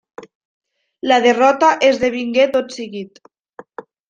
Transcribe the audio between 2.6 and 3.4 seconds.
seguit.